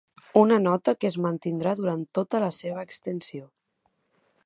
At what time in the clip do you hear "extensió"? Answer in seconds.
2.89-3.47